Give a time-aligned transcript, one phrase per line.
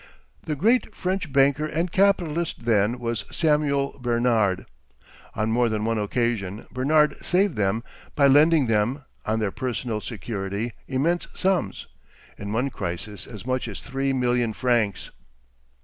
[0.43, 4.65] The great French banker and capitalist then was Samuel Bernard.
[5.35, 7.83] On more than one occasion Bernard saved them
[8.15, 11.85] by lending them, on their personal security, immense sums;
[12.35, 15.11] in one crisis as much as three million francs.